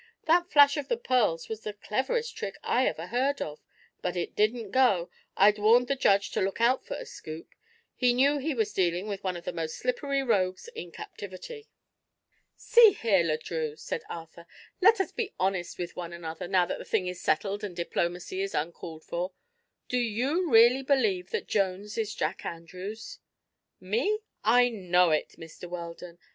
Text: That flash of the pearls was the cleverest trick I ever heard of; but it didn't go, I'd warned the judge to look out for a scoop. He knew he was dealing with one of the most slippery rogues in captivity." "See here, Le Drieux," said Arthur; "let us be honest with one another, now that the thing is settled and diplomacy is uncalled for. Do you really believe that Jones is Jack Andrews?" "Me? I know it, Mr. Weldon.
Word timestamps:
That 0.25 0.49
flash 0.49 0.77
of 0.77 0.87
the 0.87 0.97
pearls 0.97 1.47
was 1.47 1.61
the 1.61 1.73
cleverest 1.73 2.35
trick 2.35 2.57
I 2.63 2.87
ever 2.87 3.05
heard 3.05 3.39
of; 3.39 3.59
but 4.01 4.15
it 4.15 4.35
didn't 4.35 4.71
go, 4.71 5.11
I'd 5.37 5.59
warned 5.59 5.87
the 5.87 5.95
judge 5.95 6.31
to 6.31 6.41
look 6.41 6.59
out 6.59 6.83
for 6.83 6.95
a 6.95 7.05
scoop. 7.05 7.53
He 7.95 8.11
knew 8.11 8.39
he 8.39 8.55
was 8.55 8.73
dealing 8.73 9.07
with 9.07 9.23
one 9.23 9.37
of 9.37 9.45
the 9.45 9.53
most 9.53 9.77
slippery 9.77 10.23
rogues 10.23 10.67
in 10.69 10.91
captivity." 10.91 11.67
"See 12.55 12.93
here, 12.93 13.23
Le 13.23 13.37
Drieux," 13.37 13.75
said 13.77 14.01
Arthur; 14.09 14.47
"let 14.81 14.99
us 14.99 15.11
be 15.11 15.35
honest 15.39 15.77
with 15.77 15.95
one 15.95 16.13
another, 16.13 16.47
now 16.47 16.65
that 16.65 16.79
the 16.79 16.83
thing 16.83 17.05
is 17.05 17.21
settled 17.21 17.63
and 17.63 17.75
diplomacy 17.75 18.41
is 18.41 18.55
uncalled 18.55 19.03
for. 19.03 19.33
Do 19.87 19.99
you 19.99 20.49
really 20.51 20.81
believe 20.81 21.29
that 21.29 21.47
Jones 21.47 21.95
is 21.95 22.15
Jack 22.15 22.43
Andrews?" 22.43 23.19
"Me? 23.79 24.17
I 24.43 24.67
know 24.69 25.11
it, 25.11 25.35
Mr. 25.37 25.69
Weldon. 25.69 26.17